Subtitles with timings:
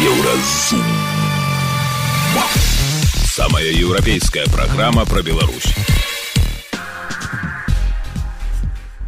[0.00, 0.80] Еўразум.
[3.28, 5.74] Самая еўрапейская праграма пра Беларусь.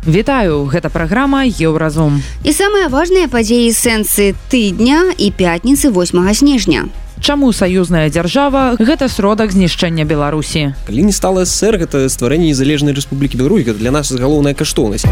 [0.07, 2.21] Вітаю, гэта праграма Еўразум.
[2.45, 6.85] І самыя важныя падзеі сэнсы тыдня і пятніцы 8 снежня.
[7.25, 10.77] Чаму саюзная дзяржава гэта сродак знішчэння Беларусі.
[10.85, 15.09] Калі не стала ССР гэта стварэнне незалежнай рэспублікі Беларусь гэта для нас галоўная каштоўнасць.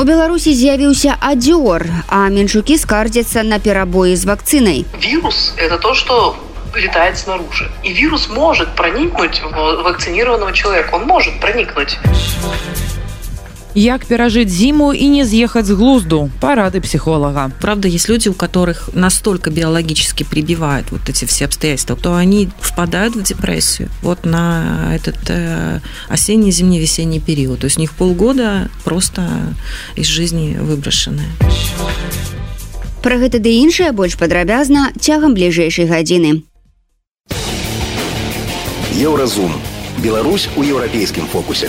[0.00, 4.84] У Беларусі з'явіўся адзёр, а меншукі скардзяцца на перабоі з вакцынай.
[5.00, 6.36] Вирус – это то, что
[6.74, 7.70] летает снаружи.
[7.82, 10.94] И вирус может проникнуть в вакцинированного человека.
[10.94, 11.98] Он может проникнуть.
[13.74, 17.52] Як перажыць зіму і не з'ехаць з глузду парады психолога.
[17.60, 23.16] Правда, есть люди, у которых настолько биологически прибивают вот эти все обстоятельства, то они впадают
[23.16, 27.60] в депрессию вот на этот э, осенний, зимний, весенний период.
[27.60, 29.28] То есть у них полгода просто
[29.94, 31.22] из жизни выброшены.
[33.02, 36.42] Пра гэта ды іншае больш падрабязна цягам бліжэйшай гадзіны.
[38.96, 39.52] Еўразум.
[40.02, 41.68] Беларусь у еўрапейскім фокусе.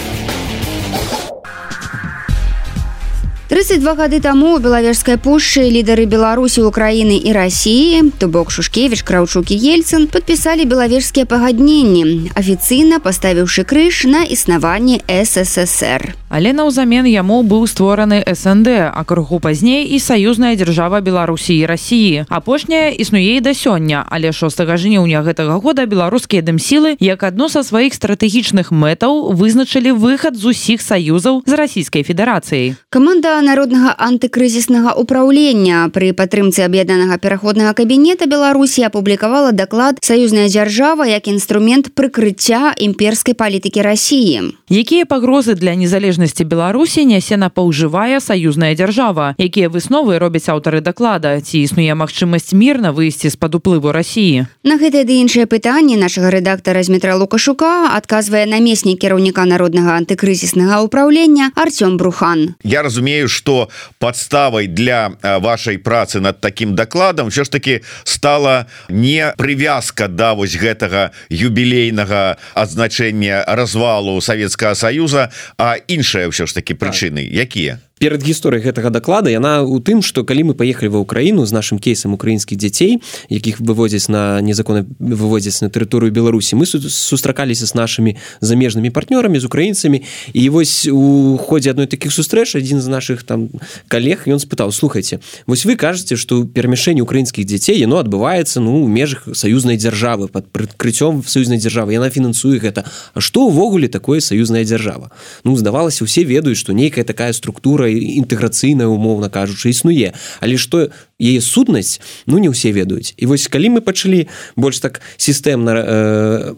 [3.53, 9.53] 32 гады таму у белавежскай пушчы лідары беларусі украіны і рассіі то бок шушкевич краўчук
[9.53, 17.67] і ельцын подпісалі белавежскія пагадненні афіцыйна паставіўшы крыж на існаванні ссср Але наўзамен яму быў
[17.69, 22.25] створаны СНД, а крыху пазней і саюзная дзяржава Беларусі і рассіі.
[22.33, 27.61] Апошняя існуе і да сёння, але 6 жніўня гэтага года беларускія дэмсілы як адно са
[27.61, 32.81] сваіх стратэгічных мэтаў вызначылі выхад з усіх саюзаў з расійскай федэрацыяй.
[32.89, 41.27] Каманда народнага антыкрызіснага ўпраўлення пры падтрымцы аб'яднанага пераходнага кабінета Беларусі апублікавала даклад саюзная дзяржава як
[41.27, 44.55] інструмент прыкрыцця імперскай палітыкі рассіі.
[44.71, 51.59] Якія пагрозы для незалежнасці Беларусі нясе напаўжывая саюзная дзяржава, якія высновы робяць аўтары даклада, ці
[51.61, 54.47] існуе магчымасць мірна выйсці з-пад уплыву рассіі.
[54.63, 61.51] На гэтае ды іншае пытанне нашага рэдактара Зметра Лукашука адказвае намеснік кіраўніка народнага антыкрызіснага ўпраўлення
[61.59, 62.55] Артём Брухан.
[62.63, 68.67] Я разумею что подставай для э, вашей працы над таким докладом все ж таки стала
[68.89, 76.75] не привязка да вось гэтага юбілейнага адзначэння развалу Савецкага союза а іншая ўсё ж таки
[76.75, 77.25] прычыны.
[77.25, 81.55] Якія перед гісторыяй гэтага доклада яна у тым что калі мы поехали ва Украіну з
[81.55, 82.99] нашим кейсам украінскіх дзяцей
[83.31, 89.47] якіх вывозяць на незаконна вывозяць на тэрыторыю Беларусі мы сустракаліся с нашими замежнымі партнёрамі з
[89.47, 90.03] украінцамі.
[90.35, 93.55] І вось у ходзе адной таких сустрэч один з наших там
[93.87, 98.89] коллег ён спытаў слухайте вось вы кажаце что перамяшэнне украінскіх дзяцей яно адбываецца ну у
[98.91, 102.83] межах саюзнай дзяржавы под прыкрыццём саюзнай дзяржавы яна фінансуе гэта.
[103.15, 105.15] А что увогуле такое саюзная дзяржава?
[105.47, 110.13] Ну здавалася усе ведаюць что нейкая такая структура інтэграцыйная умоўна кажучы існуе.
[110.41, 110.89] Але што
[111.21, 113.15] яе сутнасць ну не ўсе ведаюць.
[113.17, 114.27] І вось калі мы пачалі
[114.57, 116.55] больш так сістэмна э,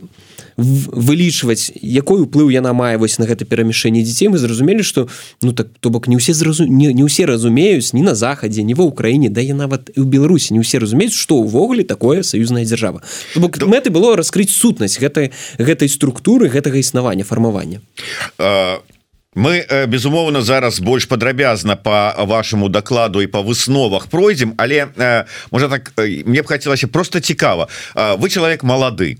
[0.56, 5.09] вылічваць якой уплыў яна мае вось на гэта перамяшэнне дзяцей мы зразумелі што
[5.43, 8.75] ну так то бок не ўсе зразу не, не ўсе разумеюць ні на захадзе не
[8.75, 13.03] ва ўкраіне да я нават у беларусі не ўсе разумеюць што ўвогуле такое саюзная дзяржава.
[13.34, 17.83] Бок мэты было раскрыць сутнасць гэтай гэтай структуры гэтага існавання фармавання.
[18.39, 18.78] А
[19.34, 24.87] мы безумоўна зараз больш падрабязна по вашаму докладу і по высновах пройдзем але
[25.50, 25.93] можа так
[26.27, 29.19] мне б хацелася просто цікава вы чалавек малады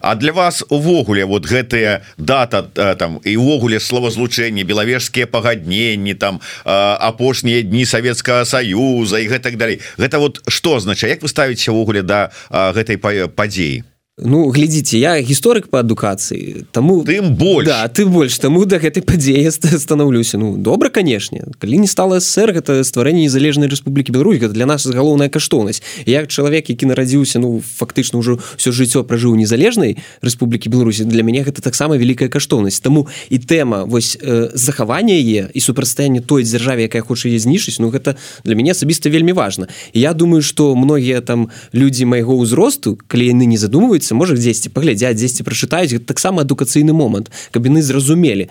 [0.00, 2.62] А для вас увогуле вот гэтыя дата
[2.96, 9.80] там і увогуле словазлучэнне белавежскія пагадненні там апошнія дні Савецкага Саюза і гэтак далей.
[9.98, 12.96] Гэта вот что означае Як вы ставіце увогуле да гэтай
[13.28, 13.84] падзеі
[14.16, 19.02] Ну глядзіце я гісторык по адукацыі таму тым больш да, ты больш таму да гэтай
[19.02, 24.54] падзеі станаўлюся Ну добра канешне калі не стала ССР гэта стварэнне незалежнай Рэспублікі Беларусь гэта
[24.54, 29.98] для нас галоўная каштоўнасць як чалавек які нарадзіўся ну фактычна ўжо все жыццё пражыў незалежнай
[30.22, 35.50] Рэспублікі Беларусі для мяне гэта таксама вялікая каштоўнасць Таму і тэма вось э, захавання яе
[35.50, 38.14] і супрацьстаянне той дзяржаве якая хоча яе знішыць Ну гэта
[38.46, 39.66] для мяне асабіста вельмі важна.
[39.90, 44.68] Я думаю что многія там людзі майго ўзросту калі яны не задумваюць ведаецца можа дзесьці
[44.68, 48.48] паглядзяць дзесьці прачытаюць таксама адукацыйны момант каб яны зразумелі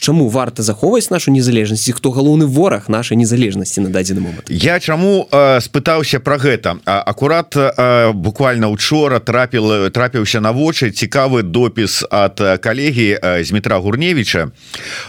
[0.00, 5.28] чаму варта захоўваць нашу незалежнасць хто галоўны вораг нашай незалежнасці на дадзены момант я чаму
[5.30, 6.78] э, спытаўся про гэта?
[6.84, 14.50] Акурат э, буквально учора трапіл трапіўся на вочы цікавы допіс от калегі э, Змітра гурневича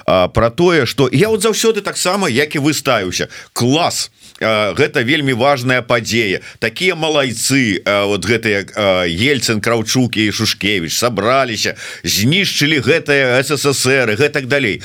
[0.05, 5.81] э, про тое что я вот заўсёды таксама як і выставіўся класс гэта вельмі важная
[5.81, 6.41] падзея.
[6.59, 8.67] Такія малайцы вот гэтыя
[9.07, 14.81] ельцын краўчукі і шушкевич сабраліся знішчылі гэтае ссср гэтак далей.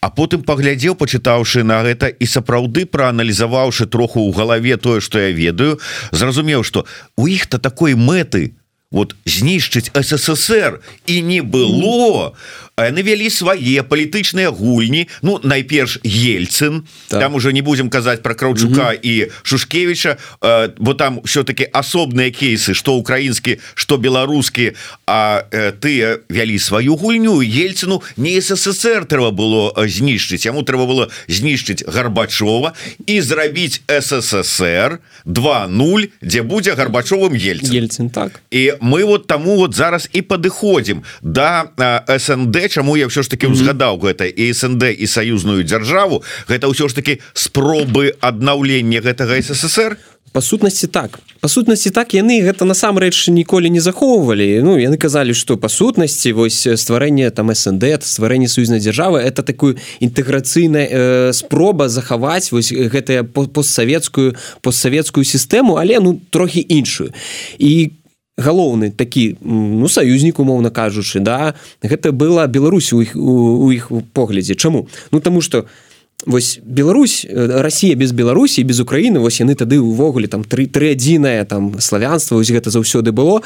[0.00, 5.32] А потым паглядзеў пачытаўшы на гэта і сапраўды прааналізаваўшы троху ў галаве тое что я
[5.32, 5.80] ведаю
[6.12, 6.84] зразумеў что
[7.16, 8.52] у іх-то такой мэты
[8.92, 12.36] вот знішчыць ссср і не было.
[12.76, 15.08] Яны вялі свае палітычныя гульні.
[15.22, 16.84] Ну найперш ельцын.
[17.08, 17.20] Так.
[17.20, 22.74] там уже не будем казаць про краўчука і шушкевича э, бо там все-таки асобныя кейсы
[22.74, 24.72] что украінскі что беларускі.
[25.06, 27.40] А э, ты вялі сваю гульню.
[27.42, 30.46] Ельцыну не ссср трэба было знішчыць.
[30.46, 32.72] Яму трэба было знішчыць гарбачова
[33.06, 38.40] і зрабіць ссср 20 дзе будзе гарбачовым ельцин ельцин так.
[38.50, 41.70] І мы вот таму вот зараз і падыходзім да
[42.18, 46.90] снд чаму я ўсё ж таки узгадаў гэта і СНД і саюзную дзяржаву гэта ўсё
[46.90, 49.96] ж таки спробы аднаўлення гэтага ссср
[50.32, 51.20] по сутнасці так.
[51.40, 54.64] По сутнасці так яны гэта насамрэч ніколі не захоўвалі.
[54.64, 59.76] Ну яны казалі что по сутнасці вось стварэнне там СНД стварэнне саюзнай дзяржавы это такую
[60.00, 67.12] інтэграцыйная э, спроба захаваць вось гэтая постсавецкую постсавецкую сістэму але ну трохі іншую.
[67.58, 68.01] І как
[68.38, 71.54] галоўны такі ну саюзнік умоўна кажучы да?
[71.82, 74.54] Гэта была Беларусь у іх у іх поглядзе.
[74.54, 74.88] Чаму?
[75.10, 75.66] Ну тому что
[76.26, 81.44] вось Беларусь Росія без Беларусі без Украіны вось яны тады увогуле там три три адзінае
[81.44, 83.42] там славянства вось гэта заўсёды было.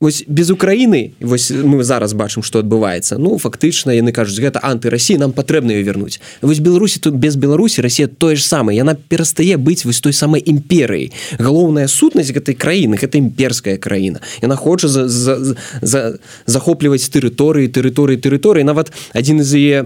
[0.00, 5.18] Вось без Украіны вось мы зараз бачым что адбываецца ну фактычна яны кажуць гэта антырасі
[5.18, 9.56] нам патрэбна ее вернуть вось Беларусі тут без Беларусі Росія тое ж самае яна перастае
[9.56, 11.12] быць вось той самай імперыяй.
[11.38, 14.20] Галоўная сутнасць гэтай краіны гэта імперская краіна.
[14.42, 18.64] Яна хоча за, за, за захопліваць тэрыторыі тэрыторыі тэрыторыі.
[18.64, 19.78] Нават адзін з яе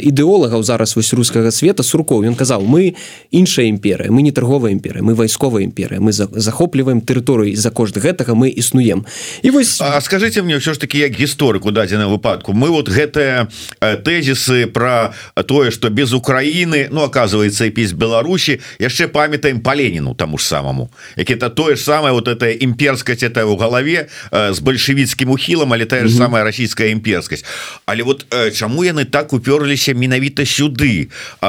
[0.00, 2.94] ідэолагаў зараз вось рускага света суркоў ён казаў мы
[3.30, 8.00] іншая імперыя мы не торговая імперыя мы вайсковая імперыя мы за, захопліваем тэрыторыі за кожны
[8.00, 9.06] гэтага мы існуем
[9.42, 13.48] і вось А скажите мне все ж таки як гісторыку дадзеным выпадку мы вот гэтыя
[13.80, 15.14] тэзісы про
[15.46, 20.90] тое что без Украины ну оказывается пись Беларусі яшчэ памятаем по Леніну тому ж самому
[21.16, 26.06] які-то тое ж самое вот это імперскость это у галаве с бальшевіцкім ухілам але тая
[26.06, 27.44] же самая российская імперскость
[27.86, 31.08] але вот чаму яны так уперліся менавіта сюды
[31.40, 31.46] у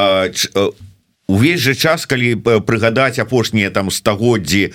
[1.28, 2.36] увесь же час калі
[2.70, 4.72] прыгадаць апошнія там стагоддзі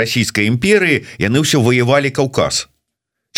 [0.00, 2.68] расійскай імперыі яны ўсё ваявалі каўказ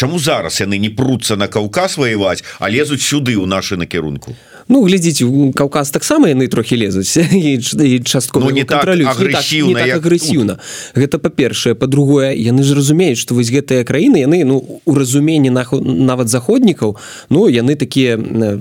[0.00, 4.32] Чаму зараз яны не пруцца на каўказ ваяваць а лезуць сюды ў нашы накірунку?
[4.70, 7.19] Ну глядзіце у каўказ таксама яны трохі лезуць
[8.12, 10.56] часткова ну, не так агрэсіўна так, агрэсіўна.
[10.94, 11.75] гэта па-першае.
[11.75, 16.97] По-другое яны ж разумеюць што вось гэтыя краіны яны ну у разуменні нават заходнікаў
[17.29, 18.17] Ну яны такія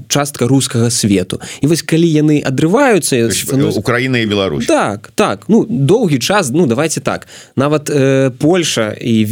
[0.10, 1.40] частка рускага свету.
[1.62, 3.30] І вось калі яны адрываюцца
[3.80, 4.66] Украіна і Беларусь.
[4.66, 5.46] Так так.
[5.48, 7.28] Ну доўгі час ну давайте так.
[7.56, 9.24] Нават э, Польша і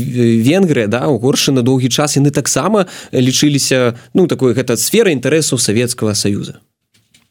[0.45, 5.57] Венгрыя да у горшы на доўгі час яны таксама лічыліся ну такой гэта сфера інтарэсаў
[5.57, 6.61] Савецкага союза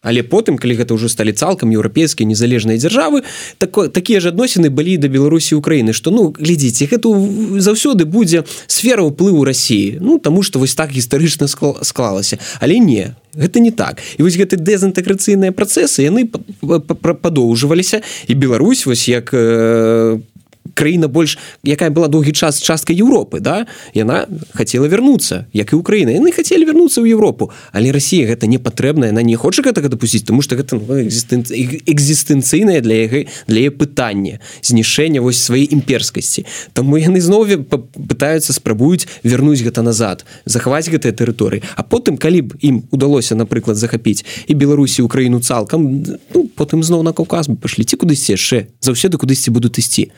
[0.06, 3.26] але потым калі гэта ўжо сталі цалкам еўрапейскія незалежныя дзяржавы
[3.58, 7.10] так такія ж адносіны былі да беларусі Украіны што ну глядзіце гэту
[7.58, 12.38] заўсёды будзе сфера ўплыву Росіі Ну таму што вось так гістарычна склалася.
[12.60, 14.00] Але не гэта не так.
[14.16, 20.36] І вось гэты дэзінтэграцыйныя працэсы яны падоўжваліся і Беларусь вось як по
[20.76, 23.67] краіна больш якая была доўгі час частка Еўропы да?
[23.96, 26.12] Яна хотела вернуться як і Украіна.
[26.12, 30.28] Яны хотели вернуться ў Европу але Россия гэта не патрэбная она не хоча гэтага допусціць
[30.28, 36.44] тому что гэта ну, экзістэнцыйная для яго для пытання знішэння вось сваей імперскасці.
[36.73, 41.64] Тому яны знове пытаются спрабуюць вернуць гэта назад захаваць гэтыя тэрыторыі.
[41.76, 46.04] А потым калі б ім удалося напрыклад захапіць і Беларусі Украіну цалкам
[46.35, 50.11] ну, потым зноў на каўказ бы пашліце кудысьці яшчэ заўсёды кудысьці будуць ісці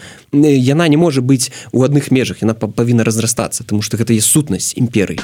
[0.57, 4.75] яна не можа быць у адных межах яна павінна разрастацца тому что гэта есть сутнасць
[4.77, 5.21] імперыі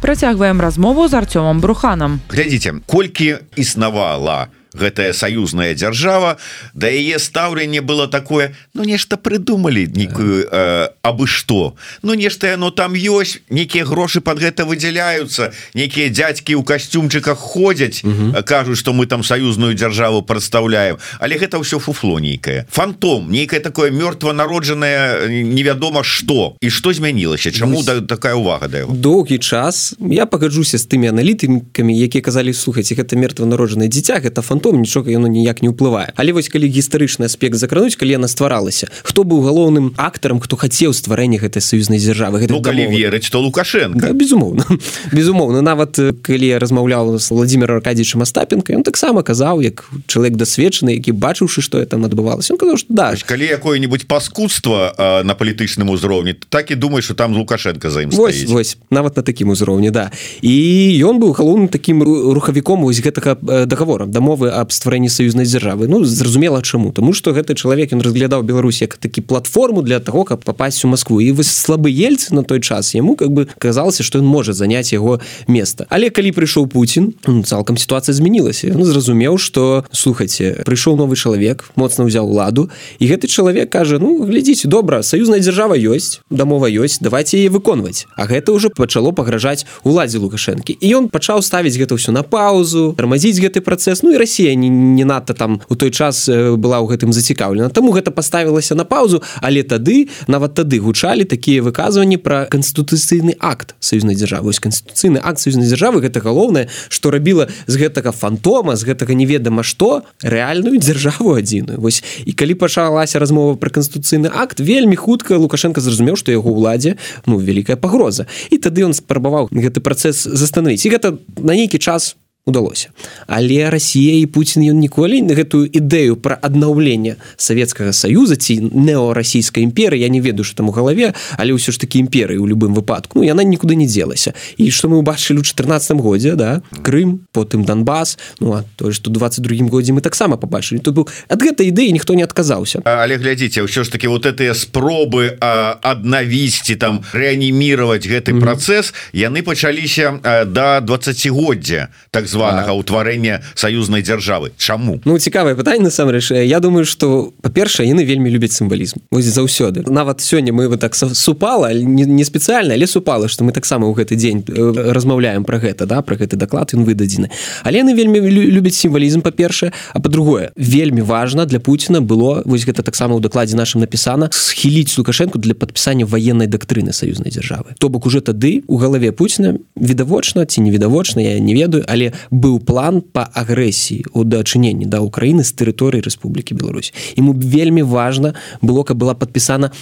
[0.00, 6.36] працягваем размову з арцёмам бруханам глядзіце колькі існавала у гэтая саюзная дзяржава
[6.74, 11.76] да яе стаўленне было такое ну нешта прыдумалі нейкую э, абы што.
[12.02, 18.02] Ну нешта яно там ёсць нейкія грошы под гэта выдзяляюцца нейкія дзядзькі ў касцюмчыках ходзяць
[18.46, 20.98] кажуць што мы там саюзную дзяржаву прадстаўляем.
[21.18, 22.66] Але гэта ўсё фуфло нейкае.
[22.70, 26.56] Фантом нейкае такое мёртва народжанае невядома што.
[26.60, 27.50] І што змянілася?
[27.50, 32.92] Чаму да такая увага да доўгі час я пагаджуся з тымі аналітыкамі якія казалі слухаць
[32.92, 36.68] гэта мертва народжанае дзіця гэта фан фантом нічога яно ніяк не ўплывае але вось калі
[36.68, 41.96] гістарычны аспект закрануць калі яна стваралася хто быў галоўным актарам хто хацеў стварэння гэтай саюзнай
[41.96, 43.98] дзяржавы ну, калі верыць то лукашенко.
[43.98, 44.64] Да, безумоўна.
[45.16, 45.62] Безумоўна.
[45.62, 51.16] Нават калі я размаўляў з владимир аркадьевичем остапенко он таксама казаў як чалавек дасведчаны які
[51.16, 53.14] бачыўшы что это там адбывалася казаў что да.
[53.16, 54.92] Калі якое-нибудь паскудства
[55.24, 58.76] на палітычным узроўні так і думаю что там лукашенко за ім вось, вось.
[58.90, 60.10] Нават на такім узроўні да.
[60.42, 65.88] І ён быў галоўным таким рухавіком вось гэтага договора дамовы аб стварэнні саюзнай дзяржавы.
[65.88, 66.92] Ну зразумела чаму.
[66.92, 70.88] Тому что гэты чалавек ён разглядаў Беларусь як такі платформу для того каб попасть у
[70.88, 74.52] Москву і вось слабы ельцы на той час яму как бы казалася что ён можа
[74.52, 78.72] занять яго место але калі прыйшоў Путін ну, цалкам ситуация змянілася.
[78.74, 84.24] Он зразумеў что слухайте прыйшоў новый чалавек моцна ўзяў ладу і гэты чалавек кажа ну
[84.24, 89.66] глядзіце добра саюзная дзяржава ёсць дамова ёсць давайте яе выконваць А гэта уже пачало пагражаць
[89.84, 90.76] уладзе лукашэнкі.
[90.80, 94.68] І ён пачаў ставіць гэта ўсё на паузу тармазіць гэты працэс Ну і Росія не,
[94.68, 97.70] не надта там у той час была ў гэтым зацікаўлена.
[97.70, 103.74] Таму гэта паставілася на паузу але тады нават тады гучалі такія выказванні пра канстытуцыйны акт
[103.80, 104.52] саюзнай дзяржавы.
[104.52, 110.02] Канстытуцыйны акт саюзнай дзяржавы гэта галоўнае што рабіла з гэтага фантома з гэтага неведама што
[110.22, 111.80] рэальную дзяржаву адзіную.
[111.80, 116.96] Вось і калі пачалася размова пра канстытуцыйны акт вельмі хутка лукашенко зразумеў што яго ўладзе
[117.26, 118.26] ну вялікая пагроза.
[118.50, 122.88] І тады ён спрабаваў гэты працэс застановіць і гэта на нейкі час удалося.
[123.26, 129.62] Але Росія і Путін ён ніколі на гэтую ідэю пра аднаўленне Савецкага союза ці неорасійскай
[129.64, 132.72] імперы я не ведаю что там у галаве але ўсё ж таки імперыі у любым
[132.72, 134.32] выпадку ну, яна нікуды не дзелася.
[134.56, 139.10] І что мы убачылі у 14 годзе да Крым потым Донбас Ну а то что
[139.10, 142.80] 22 годзе мы таксама побачылі то быў ад гэтай ідэі ніхто не адказаўся.
[142.84, 148.44] Але глядзіце ўсё ж таки вот этыя спробы аднавісці там реанімировать гэты mm -hmm.
[148.44, 150.18] працэс яны пачаліся
[150.48, 156.30] до 20годдзя так званага ўтварэння саюзнай дзяржавы Чаму Ну цікавае пытанне насамрэч.
[156.30, 159.02] Я думаю что па-першае яны вельмі любяць сімвалізм.
[159.10, 159.82] Вось заўсёды.
[159.90, 163.94] Нават сёння мы вы так супала не, не спецыяльна але супала что мы таксама ў
[163.94, 167.30] гэты дзень э, размаўляем про гэта да про гэты даклад ён выдадзены.
[167.64, 169.72] Але яны вельмі любяць сімвалізм па-першае.
[169.92, 174.96] А по-другое вельмі важно для Пуціна было вось гэта таксама ў дакладзе нашим напісана схіліць
[174.98, 177.74] лукашенко для падпісання военной дактрыны саюзнай дзяржавы.
[177.78, 182.60] То бок уже тады у галаве Пуціна відавочна ці невідавочна я не ведаю але быў
[182.60, 186.92] план по агрэсіі у дачыненні да Украіны з тэрыторыі Рэспублікі Беларусь.
[187.16, 189.72] Ему вельмі важна было каб была подпісана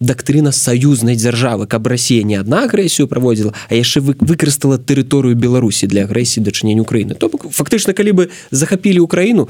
[0.00, 5.86] дактрына саюзнай дзяржавы каб Росія не одна агрэсію праводзіла а яшчэ вы выкарыстала тэрыторыю Беларусі
[5.86, 7.14] для агрэсіі дачынення Украіны.
[7.14, 9.48] То бок фактычна калі бы захапілі Украіну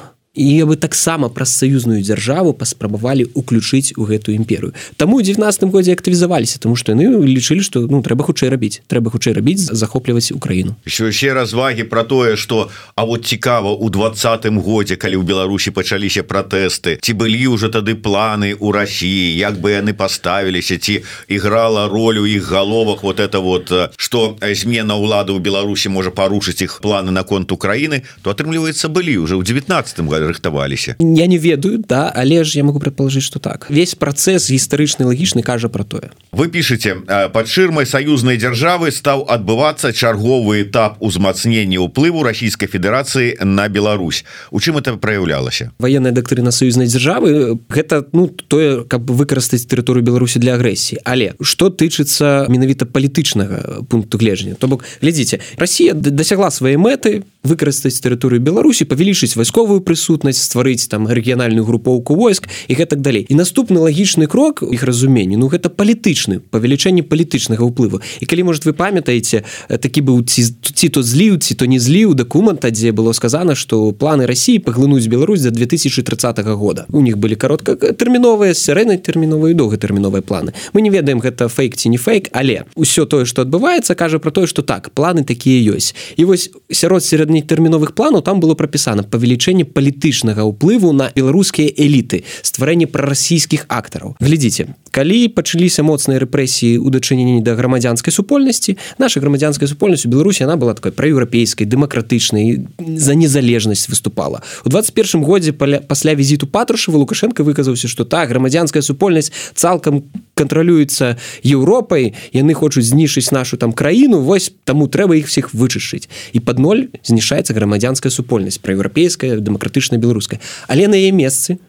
[0.65, 4.73] бы таксама праз саюзную дзяржаву паспрабавалі уключыць у гэтую імперыю.
[4.97, 8.81] Таму у 19 годзе актывізаваліся тому что яны лічылі што ну трэба хутчэй рабіць.
[8.87, 10.77] Трэба хутчэй рабіць захопліваць Украіну.
[10.87, 16.23] Ще развагі про тое что А вот цікава у двадцатым годзе калі ў Беларусі пачаліся
[16.23, 22.23] пратэсты ці былі уже тады планы у Росіі як бы яны паставіліся ці іграла роль
[22.23, 27.11] у іх галовах вот это вот что змена ўлады ў Беларусі можа парушыць іх планы
[27.11, 32.45] наконт Украіны то атрымліваецца былі уже ў 19 году рыхтаваліся я не ведаю да але
[32.45, 33.67] ж я могу предположить что так.
[33.71, 36.97] Весь працэс гістарычны лагічны кажа про тое вы пишете
[37.33, 44.61] под ширмой саюзнай дзяржавы стаў адбывацца чарговы этап узмацнення ўплыву Российской Федерации на Беларусь у
[44.61, 50.55] чым это проявлялася военная доктрина саюзнай дзяржавы гэта ну тое каб выкарыстаць тэрыторыю Беларусі для
[50.55, 57.25] агрэсіі але что тычыцца менавіта палітычнага пункту гледжання то бок глядзіце Россия дасягла свае мэты
[57.43, 63.27] выкарыстаць тэрыторыю Беларусі павялічыць вайсковую прысутнасць стварыць там рэгіянальную групоўку войск і гэтак далей.
[63.29, 68.01] І наступны лагічны крок іх разуменні Ну гэта палітычны павелічэнне палітычнага ўплыву.
[68.21, 72.15] І калі может вы памятаеце такі быў ці ці то зліў ці то не зліў
[72.15, 76.87] дакумента дзе было сказано что планы Росіі паглынуць Беларусь за 2030 года.
[76.91, 80.53] У них былі кароткатэрміновыя сярэднай тэрміновыя доўгатэрміновыя планы.
[80.73, 84.31] Мы не ведаем гэта фейк ці не фейк але ўсё тое что адбываецца кажа про
[84.31, 85.95] тое что так планы такія ёсць.
[86.17, 89.65] І вось сярод сярэдні сярэднетэрміновых планаў там было прапісана павелічэнне
[89.99, 94.15] палітычнага ўплыву на беларускія эліты стварэнне прарасійскіх актараў.
[94.23, 100.43] Глядзіце калі пачаліся моцныя рэпрэсіі ў дачыненні да грамадзянскай супольнасці наша грамадзянская супольнасць у беларусі
[100.43, 104.43] она была такой праеўрапейскай дэмакратычнай за незалежнасць выступала.
[104.67, 110.03] У 21 годзе пасля візіту патрушава лукашенко выказаўся что так грамадзянская супольнасць цалкам
[110.35, 111.15] кантралюецца
[111.47, 116.59] Еўропай яны хочуць знішыць нашу там краіну вось таму трэба іх всех вычышыць і под
[116.59, 120.43] ноль знішаецца грамадзянская супольнасць праеўрапейская дэмакратычная беларуская.
[120.67, 121.63] Але на яе месцы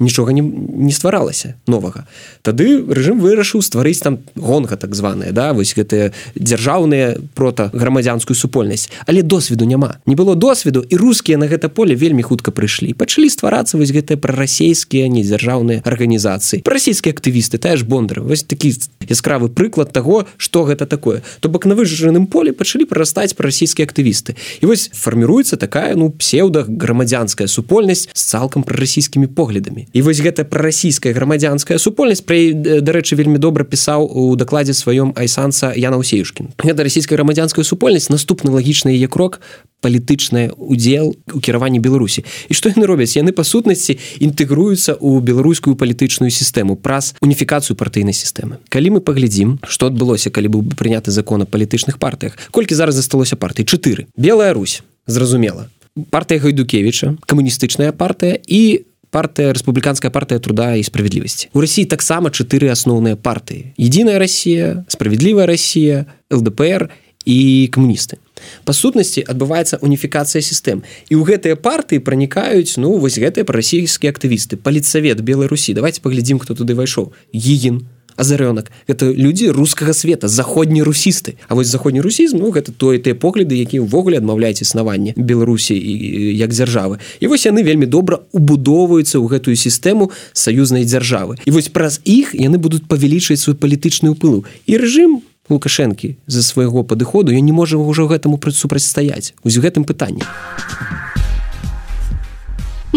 [0.00, 2.06] нічога не, не стваралася новага.
[2.42, 8.88] Тады рэжым вырашыў стварыць там гонка так званая да вось гэтыя дзяржаўныя прота грамадзянскую супольнасць.
[9.06, 10.00] Але досведу няма.
[10.06, 12.96] Не было досведу і рускія на гэта поле вельмі хутка прыйшлі.
[12.96, 16.64] Пачалі стварацца вось гэтыя прарасійскія недзяржаўныя арганізацыі.
[16.64, 18.72] Расійскія актывісты тая ж бондар вось такі
[19.04, 21.22] яскравы прыклад того что гэта такое.
[21.40, 24.36] То бок на выжжаным поле пачалі прарастаць прарасійскія актывісты.
[24.60, 30.44] І вось фарміруецца такая ну псеўда грамадзянская супольнасць з цалкам прарасійскімі поглядамі і вось гэта
[30.44, 36.84] прарасійская грамадзянская супольнасць пры дарэчы вельмі добра пісаў у дакладзе сваём айсанса Яна Усеюшкін гэта
[36.84, 39.40] расійская грамадзянская супольнасць наступны лагічны яе крок
[39.80, 42.24] палітычны удзел у кіраванні беларусі.
[42.48, 43.16] І што яны робяць?
[43.16, 48.60] Яны па сутнасці інтэгруюцца ў беларускую палітычную сістэму праз уніфікацыю партыйнай сістэмы.
[48.68, 52.94] Калі мы паглядзім што адбылося калі быў бы прыняты закон о палітычных партыях колькі зараз
[52.94, 53.64] засталося партый?
[53.64, 55.70] 4 белая Русь зразумела.
[56.10, 62.70] Партыя гайдукевича камуністычная партыя і партыя рэспубліканская партыя труда і справядлівасці у Росіі таксама чатыры
[62.70, 66.90] асноўныя партыі единая Россия справядлівая Россия лдпр
[67.26, 68.16] і камуністы
[68.64, 74.56] па сутнасці адбываецца уніфікацыя сістэм і ў гэтыя партыі пранікаюць ну вось гэтыя прарасійскія актывісты
[74.56, 77.84] палітсавет беларусі давайте паглядзім хто туды вайшоў гігін
[78.20, 83.14] азарёнак это людзі рускага света заходні русісты А вось заходні русізм ну, гэта тое тыя
[83.16, 87.00] погляды які ўвогуле адмаўляюць існаванне беларусі і як дзяржавы.
[87.20, 91.40] І вось яны вельмі добра убудоўваюцца ў гэтую сістэму саюзнай дзяржавы.
[91.44, 94.44] І вось праз іх яны будуць павялічваць свой палітычны ўплыў.
[94.66, 100.22] І рэжым лукашэнкі за свайго падыходу я не можа ўжо гэтаму супрацьстаяць ось гэтым пытанні.
[100.22, 101.09] а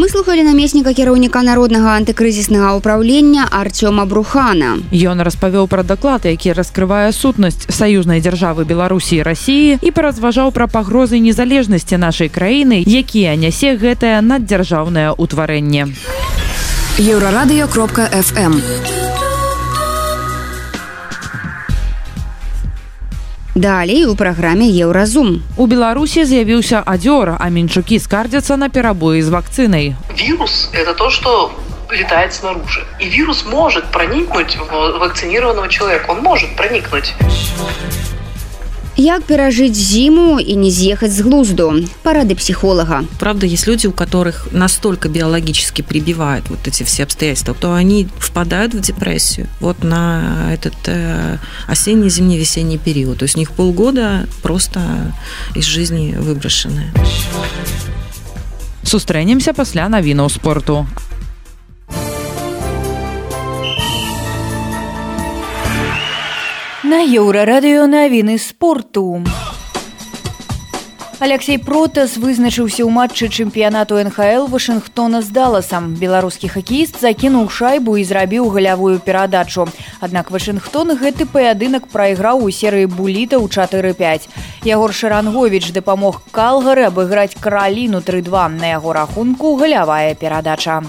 [0.04, 4.84] Мы слухали намесніка кіраўніка народнага антыкрызіснага ўправлення Артёма Брухана.
[4.92, 10.68] Ён распавёў пра даклад, які раскрывае сутнасць саюзнай дзяржавы Беларусі і рассіі і паразважаў пра
[10.68, 15.96] пагрозы незалежнасці нашай краіны, якія нясе гэтае наддзяржаўнае ўтварэнне.
[17.00, 18.60] Еўрарадыё кропка FM.
[23.55, 25.43] Далей у праграме еўразум.
[25.57, 29.97] У Беларусі з'явіўся адзёр, а менчукі скардзяцца на перабоі з вакцынай.
[30.15, 31.51] Вирус – это то, что
[31.91, 32.85] летает снаружи.
[33.01, 36.11] И вирус может проникнуть в вакцинированного человека.
[36.11, 37.15] Он может проникнуть.
[38.96, 41.74] Як перажыць зіму і не з'ехаць з глузду?
[42.04, 47.74] Парады психолога правда есть люди у которых настолько биологически прибивают вот эти все обстоятельства то
[47.74, 53.18] они впадают в депрессию вот на этот э, осенний зимний весенний период.
[53.18, 54.80] То есть у них полгода просто
[55.56, 56.92] из жизни выброшены
[58.84, 60.86] сустрэнемся пасля навінаў спорту
[66.94, 69.26] На еўрарадыё навіны спорту.
[71.18, 75.98] Алексей Протас вызначыўся ў матчы чэмпіянату НХл Вашынгтона з даласам.
[75.98, 79.66] Беларускі хакеіст закінуў шайбу і зрабіў галявую перадачу.
[80.06, 84.30] Аднак Вашынгтон гэты паядынак прайграў у серыі буліта ў 4-5.
[84.62, 90.84] Ягор Шаранговіч дапамог калгары абыграць караліну 3-2 на яго рахунку галявая перадача.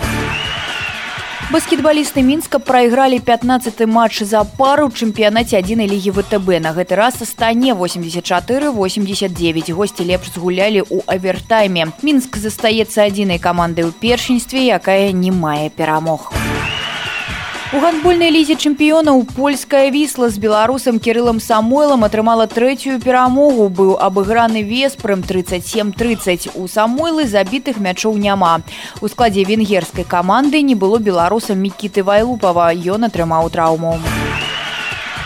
[1.53, 6.49] Баскетбалісты мінска прайгралі 15 матч за пару чэмпіянаце адзінай лігі ВТБ.
[6.65, 11.93] На гэты раз стане 84-89 госці лепш згулялі ў авертайме.
[12.01, 16.33] Мінск застаецца адзінай камандай ў першынстве, якая не мае перамог.
[16.33, 16.84] У
[17.83, 23.67] гандбольнай лізе чэмпіёнаў польская вісла з беларусам кірылам самойлам атрымала трэцюю перамогу.
[23.67, 28.63] Быў абыграны веспрым 37-30 у самойлы забітых мячоў няма.
[29.03, 32.71] У складзе венгерскай каманды не было беларусам мікіты вайлупава.
[32.71, 33.99] Ён атрымаў траўму.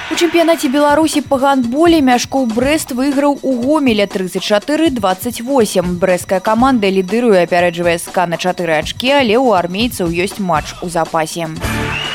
[0.08, 7.44] У чэмпіянаце беларусі па гандболе мяшкоў брест выйграў у гомеля 34 28 брэская каманда лідыруе
[7.44, 11.52] апярэджвае ска на чатыры ачкі але ў армейцаў ёсць матч у запасе.
[11.52, 12.07] у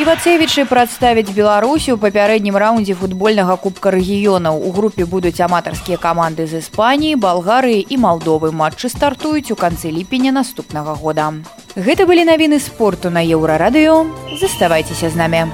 [0.00, 4.56] Івацевічы прадставіць Беларусі ў папярэднім раўндзе футбольнага кубка рэгіёнаў.
[4.56, 10.32] У групе будуць аматарскія каманды з Іспаніі, Балгарыі і Малдовы матчы стартуюць у канцы ліпеня
[10.32, 11.36] наступнага года.
[11.76, 14.08] Гэта былі навіны спорту на еўрарадыё.
[14.40, 15.52] Заставайцеся з намі.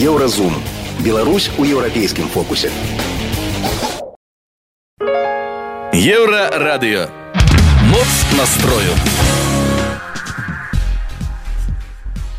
[0.00, 0.56] Еўразум.
[1.04, 2.72] Беларусь у еўрапейскім фокусе.
[5.92, 7.12] Еўрарадыё.
[7.92, 8.96] Моц настрою.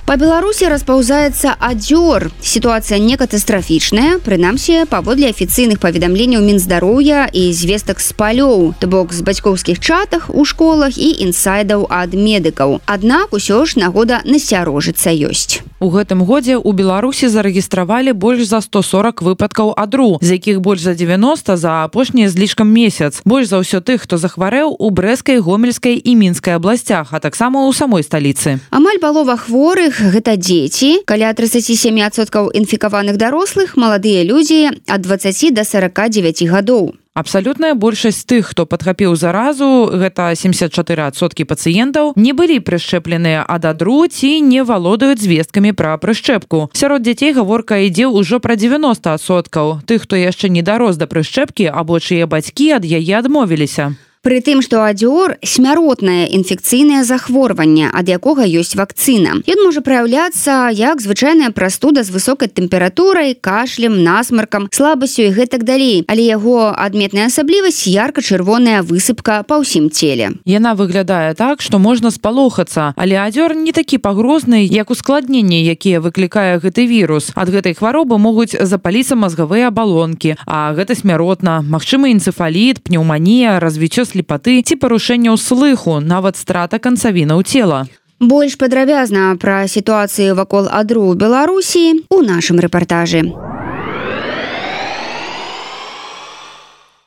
[0.10, 2.32] Па Беларусі распаўзаецца адзёр.
[2.42, 9.22] Сітуацыя не катастрафічная, прынамсі, паводле афіцыйных паведамленняў мінздароўя і звестак з палёў, то бок з
[9.22, 12.82] бацькоўскіх чатах у школах і інсайдаў ад медыкаў.
[12.90, 15.62] Аднак усё ж нагода насцярожыцца ёсць.
[15.80, 20.94] У гэтым годзе у Беларусі зарэгістравалі больш за 140 выпадкаў адру, з якіх больш за
[20.94, 23.24] 90 за апошнія злішкам месяц.
[23.24, 27.72] Больш за ўсё тых, хто захварэў у брэскай, гомельскай і мінскай абласцях, а таксама ў
[27.72, 28.60] самой сталіцы.
[28.76, 36.44] Амаль палова хворых гэта дзеці, каля 37соткаў інфікаваных дарослых, маладыя людзі ад 20 до 49
[36.52, 44.08] гадоў абсалютная большасць тых хто падхапіў заразу гэта 74соткі пацыентаў не былі прышчэпленыя ад адру
[44.08, 46.72] ці не валодаюць звесткамі пра прышчэпку.
[46.74, 52.00] Сярод дзяцей гаворка ідзе ўжо пра 90соткаў тых хто яшчэ не дарос да прышчэпкі або
[52.00, 58.76] чые бацькі ад яе адмовіліся Пры тым, што адзёр смяротнае інфекцыйнае захворванне, ад якога ёсць
[58.76, 59.40] вакцына.
[59.48, 66.04] Ён можа праяўляцца як звычайная прастуда з высокай тэмпературай, кашлем, насмаркам, слабасцю і гэтак далей.
[66.12, 70.36] Але яго адметная асаблівасць ярка-чырвоная высыпка па ўсім целе.
[70.44, 76.60] Яна выглядае так, што можна спалохацца, але адзёр не такі пагрозны, як ускладненні, якія выклікае
[76.60, 77.32] гэты вірус.
[77.40, 84.60] Ад гэтай хваробы могуць запаліцца мазгавыя абалонкі, а гэта смяротна, магчымы энцефаліт, пнеўманія, развіццё слепаты
[84.60, 87.88] ці парушэнняў слыху нават страта канцавінаў цела.
[88.20, 93.32] Больш падрабязна пра сітуацыю вакол адру беларусі у нашым рэпартажы.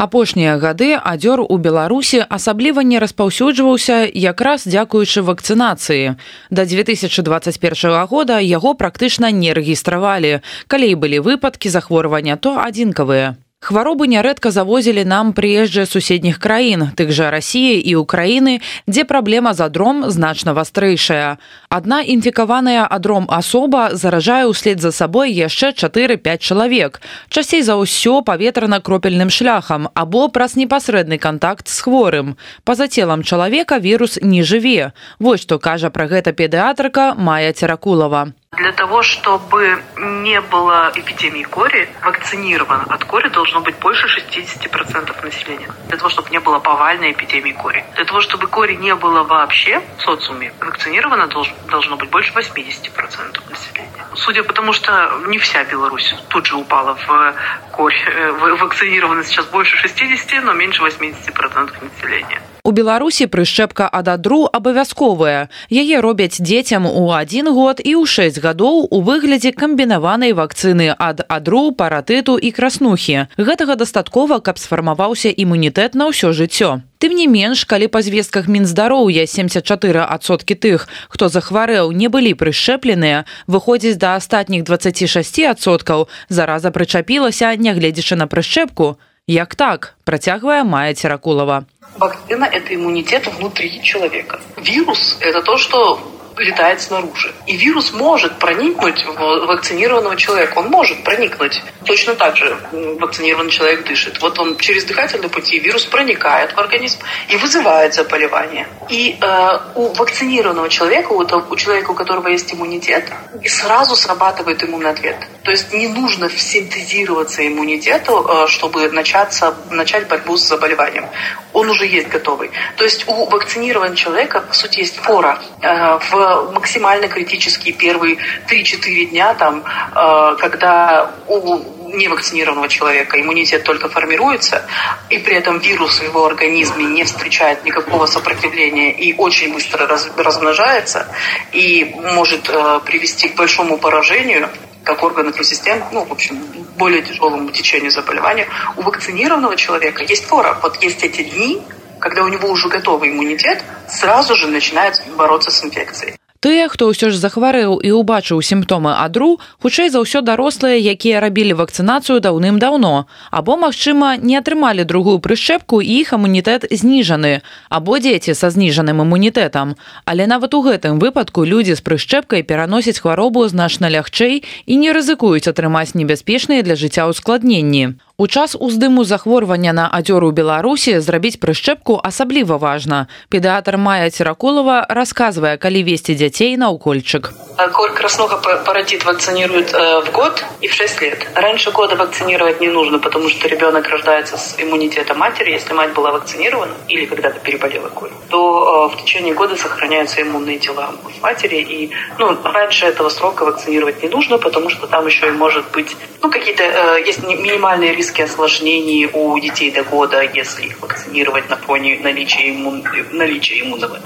[0.01, 6.16] Апошнія гады адзёр у беларусі асабліва не распаўсюджваўся якраз дзякуючы вакцынацыі.
[6.51, 10.40] Да 2021 года яго практычна не рэгістравалі.
[10.66, 17.31] Калі былі выпадкі захворвання то адзінкавыя Хваробы нярэдка завозілі нам прыезджыя суседніх краін, тых жа
[17.31, 18.59] рассіі і ўкраіны,
[18.90, 21.38] дзе праблема з адром значна вастрэйшая.
[21.70, 26.98] Адна інфікаваная адром асоба заражае ўслед за сабой яшчэ 4-5 чалавек.
[27.31, 32.35] Часцей за ўсё паветрана-кропельным шляхам або праз непасрэдны кантакт з хворым.
[32.66, 34.90] Па-за целам чалавека вірус не жыве.
[35.22, 38.35] Вось што кажа пра гэта педыатрыка Мая Церакулова.
[38.53, 45.71] Для того, чтобы не было эпидемии кори, вакцинировано от кори должно быть больше 60% населения.
[45.88, 47.83] Для того, чтобы не было повальной эпидемии кори.
[47.97, 51.29] Для того, чтобы кори не было вообще в социуме, вакцинировано
[51.67, 54.07] должно быть больше 80% населения.
[54.17, 57.35] Судя по тому, что не вся Беларусь тут же упала в
[57.73, 62.43] корь, э, вакцинировано сейчас больше 60, но меньше 80% населения.
[62.64, 65.51] У Беларусі прышчэпка ад адру абавязковая.
[65.66, 71.27] Яе робяць дзецям у адзін год і ў 6 гадоў у выглядзе камбінаванай вакцыны ад
[71.27, 73.27] адру, паратыту і краснухі.
[73.35, 76.87] Гэтага дастаткова, каб сфармаваўся імунітэт на ўсё жыццё.
[77.03, 83.98] Тым не менш, калі па звестках мінздароўя 74соткі тых, хто захварэў, не былі прышчэпленыя, выходзіць
[83.98, 89.03] да астатніх 26соткаў, зараза прычапілася, нягледзячы на прышчэпку.
[89.29, 91.65] Як так, працягвае Мая Церакулова.
[91.97, 94.41] Вакцина– это иммунитет внутри человека.
[94.57, 96.01] Вирус– это то, что
[96.37, 97.33] летает снаружи.
[97.47, 100.59] И вирус может проникнуть в вакцинированного человека.
[100.59, 101.62] Он может проникнуть.
[101.85, 102.57] Точно так же
[103.01, 104.21] вакцинированный человек дышит.
[104.21, 108.66] Вот он через дыхательные пути вирус проникает в организм и вызывает заболевание.
[108.88, 113.05] И э, у вакцинированного человека, у, у человека, у которого есть иммунитет,
[113.47, 115.16] сразу срабатывает иммунный ответ.
[115.42, 121.07] То есть не нужно синтезироваться иммунитету, э, чтобы начаться, начать борьбу с заболеванием.
[121.53, 122.51] Он уже есть готовый.
[122.77, 128.18] То есть у вакцинированного человека, по сути, есть фора э, в максимально критические первые
[128.49, 131.61] 3-4 дня, там, э, когда у
[131.92, 134.66] невакцинированного человека иммунитет только формируется,
[135.11, 140.11] и при этом вирус в его организме не встречает никакого сопротивления и очень быстро раз,
[140.16, 141.07] размножается
[141.53, 144.49] и может э, привести к большому поражению
[144.85, 146.37] как органов систем, ну, в общем,
[146.77, 150.59] более тяжелому течению заболевания, у вакцинированного человека есть фора.
[150.62, 151.62] Вот есть эти дни,
[152.03, 156.17] когда у него уже готовый иммунитет, сразу же начинает бороться с инфекцией.
[156.43, 161.55] Тыя, хто ўсё ж захварэў і ўбачыў сімптомы адру, хутчэй за ўсё дарослыя, якія рабілі
[161.55, 168.51] вакцынацыю даўным-даўно, або, магчыма, не атрымалі другую прышчэпку і іх імунітэт зніжаны, або дзеці са
[168.51, 169.79] зніжаным імунітэтам.
[170.03, 175.47] Але нават у гэтым выпадку людзі з прышчэпкай пераносяць хваробу значна лягчэй і не рызыкуюць
[175.47, 178.03] атрымаць небяспечныя для жыцця ўскладненні.
[178.20, 185.58] У час уздыму захворвання на адзёру беларусі зрабіць прышчэпку асабліва важна педыатр мая церакулова рассказывая
[185.62, 187.30] калі весці дзяцей на укольчык
[187.74, 192.70] коль краснога паратит вакцинируют э, в год и в 6 лет раньше года вакцинировать не
[192.70, 197.89] нужно потому что ребенок рождается с иммунитетом матери если мать была вакцинирована или когда-то переболела
[197.89, 200.89] коль то э, в течение года сохраняются иммунные тела
[201.22, 205.70] матери и ну раньше этого срока вакцинировать не нужно потому что там еще и может
[205.72, 210.81] быть ну какие-то э, есть минимальные риски риски осложнений у детей до года, если их
[210.81, 212.85] вакцинировать на фоне наличия, иммун...
[213.12, 214.01] наличия иммунного.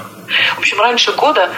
[0.55, 1.49] В общем, раньше года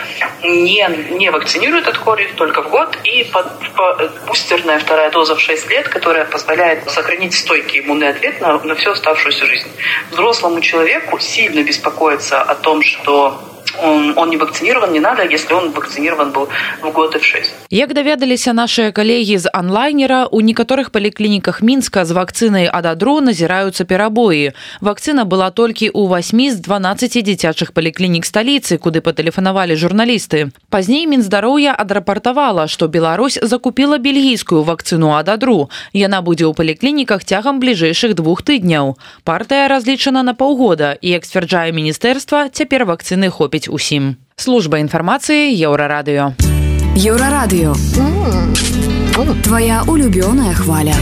[0.41, 5.41] не, не вакцинируют от кори, только в год, и под, по, бустерная вторая доза в
[5.41, 9.67] 6 лет, которая позволяет сохранить стойкий иммунный ответ на, на всю оставшуюся жизнь.
[10.11, 15.71] Взрослому человеку сильно беспокоиться о том, что он, он не вакцинирован, не надо, если он
[15.71, 16.49] вакцинирован был
[16.81, 17.51] в год и в 6.
[17.69, 24.51] Як даведаліся нашыя калегі з онлайнера, у некаторых паліклініках мінска з вакцынай ададру назіраюцца перабоі.
[24.81, 30.51] Вакцына была толькі ў 8 з 12 дзіцячых паліклінік сталіцы, куды патэлефанавалі журналісты.
[30.69, 35.69] Пазней мінздароўя адрапартавала, што Беларусь закупіла бельгійскую вакцыну ададру.
[35.93, 38.97] Яна будзе ў паліклініках цягам бліжэйшых двух тыдняў.
[39.23, 44.15] Партыя разлічана на паўгода і, як сцвярджае міністэрства, цяпер вакцыны хопіць усім.
[44.35, 46.33] Служба інфармацыі еўрарадыё.
[46.95, 47.75] Еўрарадыё.
[49.43, 50.95] Твая улюбёная хваля.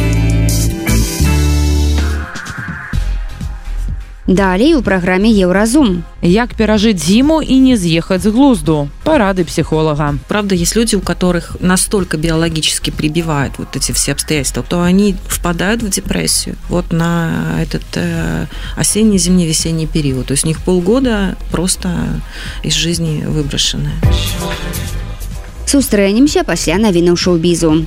[4.27, 6.05] Далей у праграме еўразум.
[6.23, 8.89] Як перажыць зіму і не з'ехаць з глузду?
[9.03, 10.15] Парады психолога.
[10.29, 15.83] Правда, есть люди, у которых настолько биологически прибивают вот эти все обстоятельства, то они впадают
[15.83, 20.27] в депрессию вот на этот э, осенний, зимний, весенний период.
[20.27, 21.91] То есть у них полгода просто
[22.63, 23.91] из жизни выброшены.
[25.67, 27.87] Сустрэнемся пасля навінаў шоу-бізу.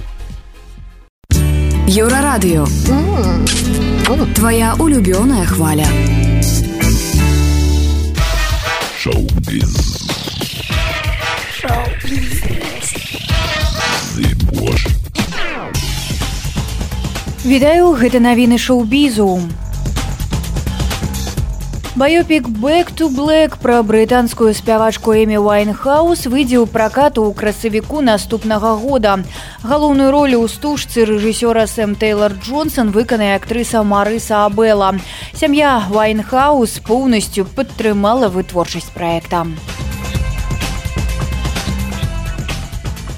[1.87, 2.67] Еўрарадыё.
[4.35, 5.87] Твая улюбёная хваля.
[9.00, 9.76] Шоу-биз.
[17.46, 19.40] Вітаю гэта навіны шоу-бізу.
[21.96, 28.78] Баёпік Back to Black пра брытанскую спявачку Эмі Вайнхаус выйдзе ў пракату ў красавіку наступнага
[28.78, 29.26] года.
[29.66, 34.94] Галоўную ролю ў стужцы рэжысёра Сэм Тейлор Джонсон выканае актрыса Марыса Абела.
[35.34, 39.50] Сям'я Вайнхаус поўнасцю падтрымала вытворчасць праекта.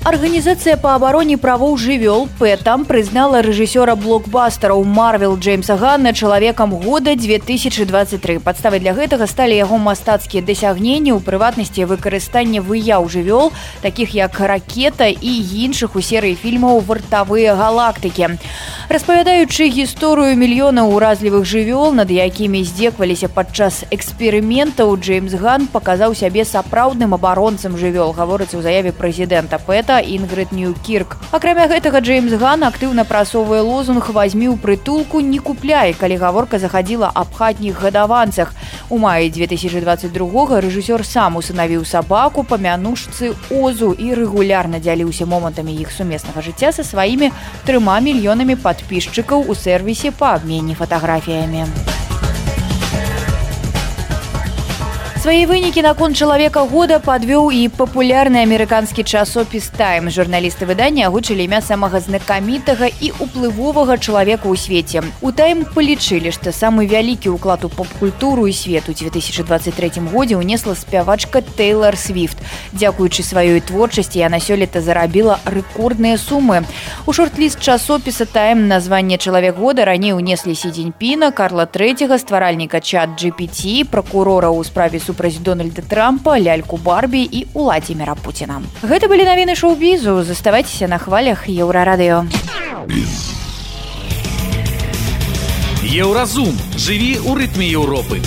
[0.03, 8.41] Арганізацыя па абароне правоў жывёл пэтам прызнала рэжысёра блокбастараў Марвел Джеймса Ганна чалавекам года 2023.
[8.43, 15.07] Падставай для гэтага сталі яго мастацкія дасягненні ў прыватнасці выкарыстання выяў жывёл, такіх як ракета
[15.07, 15.33] і
[15.71, 18.43] іншых у серыі фільмаў вартавыя галактыкі.
[18.91, 27.15] Распавядаючы гісторыю мільёнаў уразлівых жывёл, над якімі здзекваліся падчас эксперыментаў, Джеймс Ган паказаў сябе сапраўдным
[27.15, 31.17] абаронцам жывёл, гаворыцца ў заяве прэзідэнта пэта Інгрид Ньюкірк.
[31.31, 37.11] Акрамя гэтага Джеймс Ган актыўна прасоўвае лозунг вазьмі ў прытулку не купляй, калі гаворка захадзіла
[37.13, 38.55] аб хатніх гадаванцах.
[38.89, 45.91] У маі 2022 рэжысёр сам усынавіў сабаку па мянушцы озу і рэгулярна дзяліўся момантамі іх
[45.91, 47.33] сумеснага жыцця са сваімі
[47.67, 51.67] трыма мільёнамі падпісчыкаў у сервісе па абмене фатаграфіямі.
[55.23, 60.11] Свае вынікі наконт чалавека года падвёў і папулярны амерыканскі часопіс тайм.
[60.11, 65.07] Журналісты выдання агучылі імя самага знакамітага і уплывовага чалавека ў свеце.
[65.23, 70.75] У тайм палічылі, што самы вялікі ўклад у поп-культуру і свет у 2023 годзе ўнесла
[70.75, 72.43] спявачка Тейлор Свифт.
[72.75, 76.67] Дзякуючы сваёй творчасці яна сёлета зарабіла рэкордныя сумы.
[77.07, 83.87] У шорт-ліст часопіса тайм названне чалавек года раней унеслі сідзеньпіна, Карла трэцяга стваральніка чат GPT,
[83.87, 88.63] пракурора ў справе супраць дональда трампа ляльку барбі і уладзіміра пуціна.
[88.81, 90.25] Гэта былі навіны шоу-бізу.
[90.25, 92.25] Заставайцеся на хвалях еўрарадыё.
[95.85, 96.57] Еўразум.
[96.81, 98.25] Жыві ў рытме Еўропы.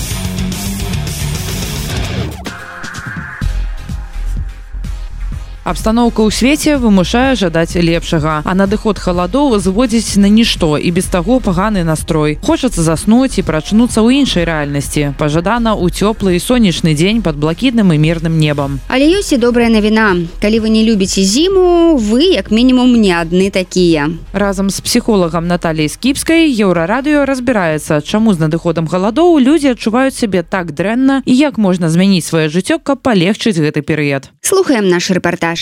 [5.65, 11.41] Абстаноўка ў свеце вымушае жадаць лепшага, а надыход халадоў зводзіць на нішто і без таго
[11.41, 12.38] паганы настрой.
[12.45, 15.17] Хочацца заснуць і прачнуцца ў іншай рэальнасці.
[15.17, 18.78] Пажадана ў цёплы і сонечны дзень пад блакітным і мірным небам.
[18.93, 20.30] Але ёсць і добрая навіна.
[20.38, 24.13] Калі вы не любіце зіму, вы як мінімум не адны такія.
[24.38, 30.78] Разам з псіхолагам Наталій скіпскай еўрарадыё разбіраецца, чаму з надыходам галадоў людзі адчуваюць сябе так
[30.78, 34.30] дрэнна і як можна змяніць сваё жыццё, каб палегчыць гэты перыяд.
[34.45, 35.55] Слухаем наш рэпартаж.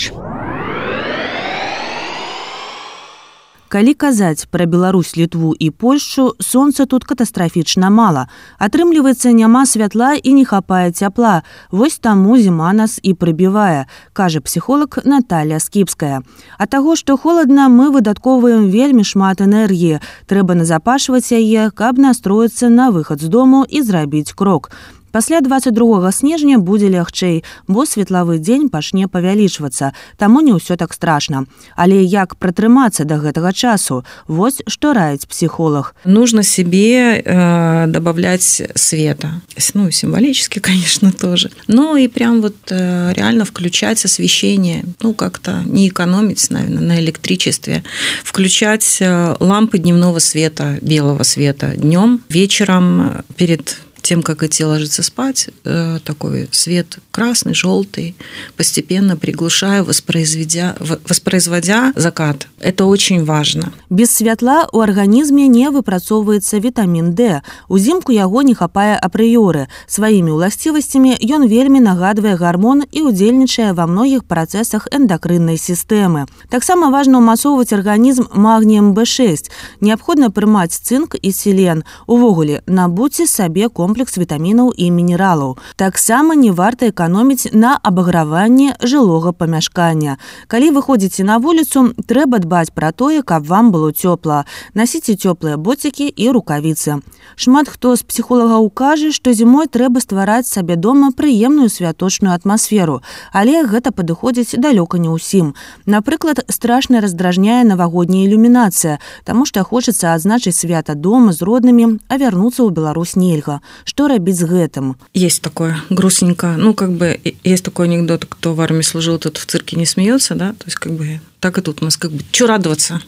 [3.74, 8.28] Калі казаць пра Беларусь літву і Польшчу сонца тут катастрафічна мала.
[8.62, 11.42] Атрымліваецца няма святла і не хапае цяпла.
[11.72, 16.22] Вось таму зіма нас і прыбівае кажа псіхолог Наталья скіпская.
[16.62, 20.06] А таго што холадна мы выдаткоўваем вельмі шмат энергіі.
[20.30, 24.70] Трэба назапашваць яе каб настроіцца на выхад з дому і зрабіць крок
[25.14, 31.46] Пасля 22 снежня будзе лягчэй, бо светлавы дзень пачне павялічвацца, таму не ўсё так страшна.
[31.78, 34.02] Але як пратрымацца да гэтага часу?
[34.26, 35.94] Вось што раіць психолог.
[36.04, 39.38] Нужно себе э, добавлять света.
[39.76, 41.52] Ну, символически, конечно, тоже.
[41.68, 44.84] Но и прям вот э, реально включать освещение.
[45.00, 47.84] Ну, как-то не экономить, наверное, на электричестве.
[48.24, 55.50] Включать э, лампы дневного света, белого света днем, вечером перед тем, как идти ложиться спать,
[55.64, 58.16] э, такой свет красный, желтый,
[58.58, 62.48] постепенно приглушая, воспроизведя, воспроизводя закат.
[62.60, 63.72] Это очень важно.
[63.90, 67.42] Без святла у арганізме не выпрацоўваецца вітамін D.
[67.70, 69.68] Узімку яго не хапае апрыёры.
[69.88, 76.28] Сваімі ўласцівасцямі ён вельмі нагадвае гармон і удзельнічае ва многіх працэсах эндакрыннай сістэмы.
[76.50, 79.48] Таксама важна ўмацоўваць арганізм магніем B6.
[79.80, 81.84] Неабходна прымаць цынк і селен.
[82.08, 85.58] Увогуле, набудзьце сабе комплекс комплекс вітамінаў і мінералаў.
[85.78, 90.18] Таксама не варта эканоміць на абаграванне жылога памяшкання.
[90.50, 94.50] Калі вы ходзіце на вуліцу, трэба дбаць пра тое, каб вам было цёпла.
[94.74, 97.06] Насіце цёплыя боцікі і рукавіцы.
[97.38, 103.62] Шмат хто з псіхолагаў кажа, што зімой трэба ствараць сабе дома прыемную святочную атмасферу, але
[103.62, 105.54] гэта падыходзіць далёка не ўсім.
[105.86, 112.66] Напрыклад, страшна раздражняе навагодняя ілюмінацыя, таму што хочацца адзначыць свята дома з роднымі, а вярнуцца
[112.66, 114.96] ў Беларусь нельга что рабіць з гэтым?
[115.14, 116.56] Есть такое грустненько.
[116.58, 120.36] Ну как бы есть такой анекдот кто в армии служил тот в цирке не смеется
[120.36, 120.54] да?
[120.54, 123.02] То есть как бы так и тут у нас как бы что радоваться?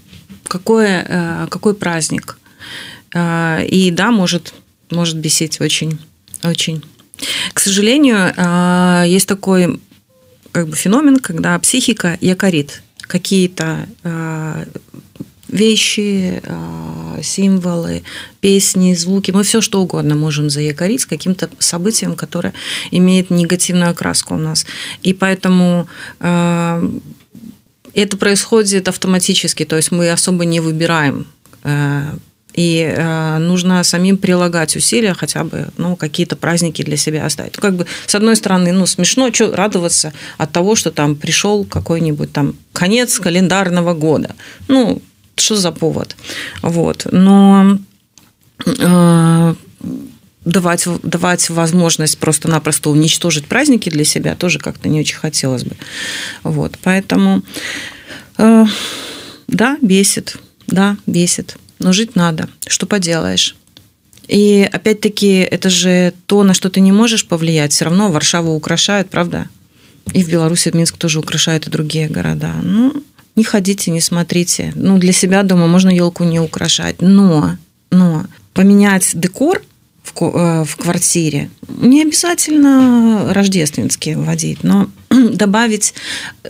[0.48, 2.38] Какое э, какой праздник?
[3.14, 4.54] Э, и да может
[4.92, 6.00] может бесить очень
[6.44, 6.84] очень.
[7.54, 9.80] К сожалению э, есть такой
[10.52, 12.82] как бы феномен когда психика якорит.
[13.00, 13.88] Какие-то
[15.48, 18.04] вещи, а, символы,
[18.42, 19.32] песни, звуки.
[19.32, 22.54] Мы все что угодно можем заякорить с каким-то событием, которое
[22.92, 24.66] имеет негативную окраску у нас.
[25.04, 25.88] И поэтому
[26.20, 26.84] а,
[27.94, 31.28] это происходит автоматически, то есть мы особо не выбираем
[31.64, 32.16] а,
[32.54, 32.96] и
[33.42, 37.58] нужно самим прилагать усилия, хотя бы ну, какие-то праздники для себя оставить.
[37.58, 41.66] Ну, как бы, с одной стороны, ну, смешно что радоваться от того, что там пришел
[41.66, 44.36] какой-нибудь там конец календарного года.
[44.70, 45.02] Ну,
[45.36, 46.16] что за повод.
[46.62, 47.08] Вот.
[47.12, 47.78] Но
[48.66, 49.56] э,
[50.46, 55.76] давать, давать возможность просто-напросто уничтожить праздники для себя тоже как-то не очень хотелось бы.
[56.44, 56.78] Вот.
[56.84, 57.42] Поэтому
[58.38, 58.66] э,
[59.48, 60.38] да, бесит.
[60.68, 61.58] Да, бесит.
[61.80, 62.50] Но жить надо.
[62.68, 63.56] Что поделаешь?
[64.28, 67.74] И опять-таки, это же то, на что ты не можешь повлиять.
[67.74, 69.50] Все равно Варшаву украшают, правда?
[70.14, 72.54] И в Беларуси Минск тоже украшают и другие города.
[72.64, 73.04] Ну,
[73.36, 74.72] не ходите, не смотрите.
[74.76, 77.02] Ну, для себя дома можно елку не украшать.
[77.02, 77.58] Но,
[77.92, 79.62] но поменять декор
[80.04, 84.88] в, э, квартире не обязательно рождественские вводить, но
[85.34, 85.94] добавить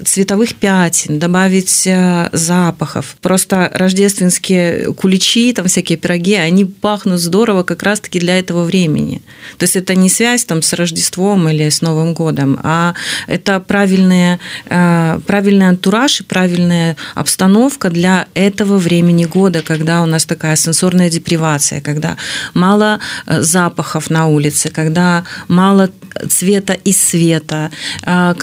[0.05, 3.15] цветовых пятен, добавить э, запахов.
[3.21, 9.21] Просто рождественские куличи, там всякие пироги, они пахнут здорово как раз-таки для этого времени.
[9.57, 12.93] То есть это не связь там с Рождеством или с Новым годом, а
[13.27, 14.39] это правильная,
[14.69, 21.09] э, правильный антураж и правильная обстановка для этого времени года, когда у нас такая сенсорная
[21.09, 22.17] депривация, когда
[22.53, 25.89] мало э, запахов на улице, когда мало
[26.29, 27.71] цвета и света,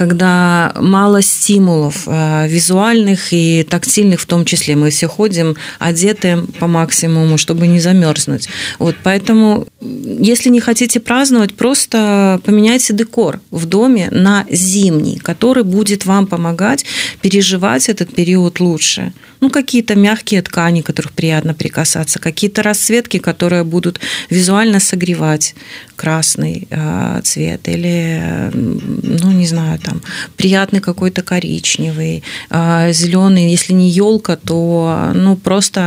[0.02, 4.74] когда мало стимулов э, визуальных и тактильных в том числе.
[4.74, 8.48] Мы все ходим одеты по максимуму, чтобы не замерзнуть.
[8.80, 16.04] Вот, поэтому, если не хотите праздновать, просто поменяйте декор в доме на зимний, который будет
[16.04, 16.84] вам помогать
[17.20, 23.99] переживать этот период лучше Ну, какие-то мягкие ткани, которых приятно прикасаться, какие-то расцветки, которые будут
[24.29, 25.55] визуально согревать
[25.95, 30.01] красный э, цвет или, ну, не знаю, там,
[30.35, 35.81] приятный какой-то коричневый, э, зеленый, если не елка, то, ну, просто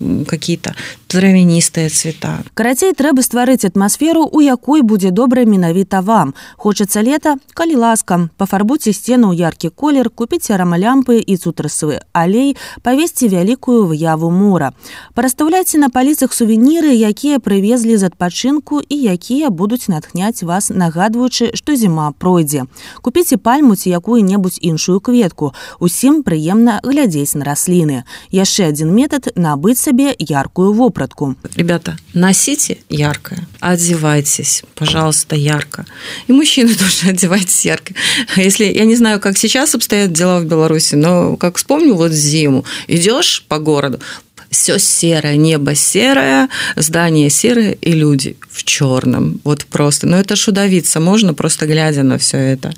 [0.00, 0.74] э, какие-то
[1.10, 2.38] травяністыя цвета.
[2.54, 6.34] Карацей трэба стварыць атмасферу, у якой будзе добра менавіта вам.
[6.56, 12.43] Хочацца лета, калі ласка, пафарбуйце сцену ў яркі колер, купіце рамалямпы і цутрасавы алей,
[12.85, 14.73] павесці вялікую выяву мора.
[15.17, 21.75] Парастаўляйце на паліцах сувеніры, якія прывезлі з адпачынку і якія будуць натхняць вас, нагадваючы, што
[21.75, 22.69] зіма пройдзе.
[23.01, 25.53] Купіце пальму ці якую-небудзь іншую кветку.
[25.79, 28.03] Усім прыемна глядзець на расліны.
[28.29, 31.35] Яшчэ адзін метад набыць сабе яркую вопратку.
[31.55, 35.85] Ребята, носите яркое, одевайтесь, пожалуйста, ярко.
[36.27, 37.93] И мужчины тоже одевайтесь ярко.
[38.35, 42.65] Если, я не знаю, как сейчас обстоят дела в Беларуси, но как вспомню вот зиму,
[42.87, 43.99] идешь по городу,
[44.49, 49.41] все серое, небо серое, здание серое и люди в черном.
[49.43, 50.07] Вот просто.
[50.07, 52.73] Но это шудовиться можно, просто глядя на все это.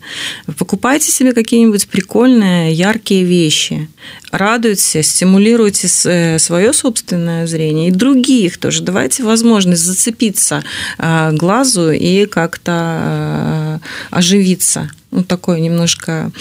[0.58, 3.88] Покупайте себе какие-нибудь прикольные, яркие вещи.
[4.32, 8.84] Радуйте, стимулируйте э, свое собственное зрение и других тоже.
[8.84, 10.64] Давайте возможность зацепиться
[10.98, 16.32] э, глазу и как-то э, оживиться ну, такой немножко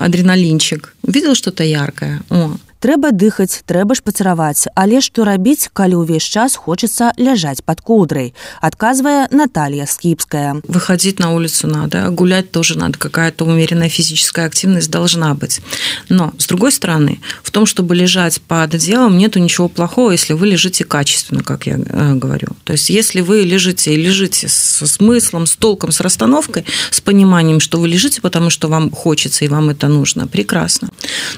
[0.00, 0.94] адреналинчик.
[1.02, 2.22] Увидел что-то яркое?
[2.30, 7.81] О, трэба дыхаць трэба ж пацараваць але што рабіць калі ўвесь час хочется ляжаць под
[7.85, 14.89] коўдрай отказывая Наталья скипская выходить на улицу надо гулять тоже надо какая-то умеренная физическая активность
[14.89, 15.61] должна быть
[16.09, 20.47] но с другой стороны в том чтобы лежать под одеялом нету ничего плохого если вы
[20.47, 25.45] лежите качественно как я э, говорю то есть если вы лежите и лежите с смыслом
[25.45, 29.69] с толком с расстановкой с пониманием что вы лежите потому что вам хочется и вам
[29.69, 30.89] это нужно прекрасно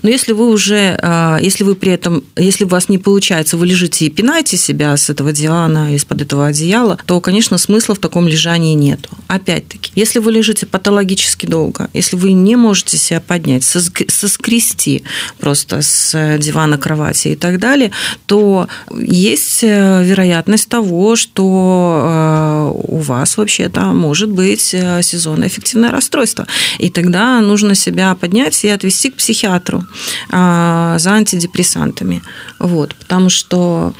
[0.03, 3.56] но если вы уже э, а, если вы при этом, если у вас не получается,
[3.56, 7.98] вы лежите и пинаете себя с этого дивана, из-под этого одеяла, то, конечно, смысла в
[7.98, 9.08] таком лежании нет.
[9.26, 15.04] Опять-таки, если вы лежите патологически долго, если вы не можете себя поднять, соскрести
[15.38, 17.90] просто с дивана кровати и так далее,
[18.26, 25.90] то есть э, вероятность того, что э, у вас вообще-то может быть э, сезонное эффективное
[25.90, 26.46] расстройство.
[26.78, 29.84] И тогда нужно себя поднять и отвести к психиатру
[30.30, 32.22] а, за антидепрессантами.
[32.58, 33.94] Вот, потому что,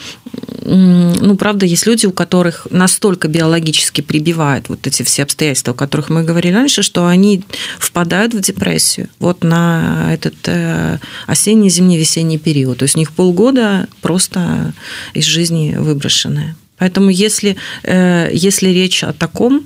[0.64, 6.08] ну, правда, есть люди, у которых настолько биологически прибивают вот эти все обстоятельства, о которых
[6.08, 7.44] мы говорили раньше, что они
[7.78, 12.78] впадают в депрессию вот на этот э, осенний, зимний, весенний период.
[12.78, 14.72] То есть у них полгода просто
[15.14, 16.56] из жизни выброшенные.
[16.78, 19.64] Поэтому если, э, если речь о таком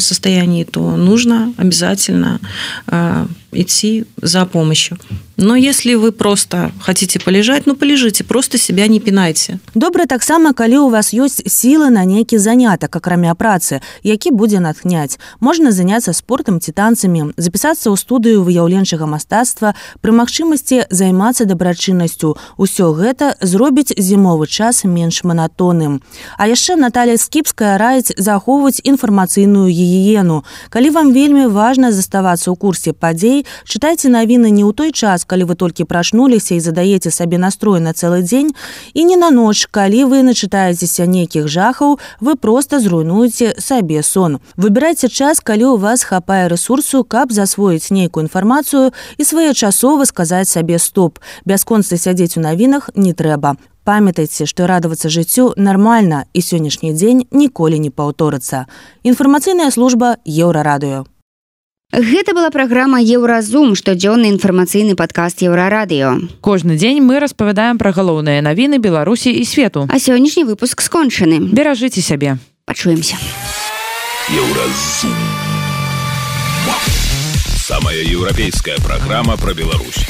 [0.00, 2.40] состоянии, то нужно обязательно
[3.52, 4.98] идти за помощью.
[5.36, 9.58] Но если вы просто хотите полежать, ну полежите, просто себя не пинайте.
[9.74, 15.18] Добра таксама, калі у вас ёсць сілы на нейкі занятак, акрамя працы, які будзе натхняць.
[15.40, 22.36] Можна заняцца спортам ці танцамі, запісацца ў студыю выяўленчага мастацтва, пры магчымасці займацца дабрачыннасцю.
[22.58, 26.02] Усё гэта зробіць зімовы час менш манатонным.
[26.36, 28.82] А яшчэ Наталья скіпская раіць захоўваць
[29.38, 30.44] інфармацыйную гігіену.
[30.70, 35.44] Калі вам вельмі важна заставацца ў курсе падзей, чытайце навіны не ў той час, калі
[35.44, 38.54] вы толькі прачнуліся і задаеце сабе настрой на цэлы дзень.
[38.94, 44.40] І не на ноч калі вы начытаецеся нейкіх жахаў вы просто зруйнуеце сабе сон.
[44.56, 50.78] Выбірайце час калі у вас хапае ресурсу каб засвоіць нейкую інфармацыю і своечасова сказаць сабе
[50.78, 53.56] стоп бясконца сядзець у навінах не трэба
[53.88, 58.66] памятайце што радавацца жыццю нармальна і сённяшні дзень ніколі не паўторыцца
[59.02, 61.06] інфармацыйная служба еўрарадыё
[61.90, 66.36] Гэта была праграма Еўразум, штодзённы інфармацыйны падкаст еўрарадыё.
[66.44, 69.88] Кожны дзень мы распавядаем пра галоўныя навіны Беларусі і свету.
[69.88, 71.40] А сённяшні выпуск скончаны.
[71.48, 72.36] Беражыце сябе.
[72.66, 73.16] Пачуемся.
[74.28, 75.16] Еўразум.
[77.56, 80.04] Самая еўрапейская праграма пра Беларусь.